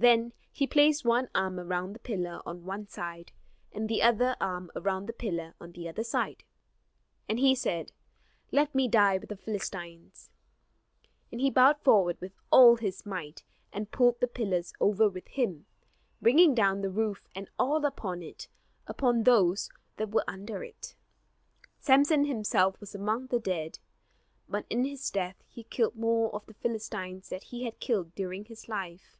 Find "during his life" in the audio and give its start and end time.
28.14-29.16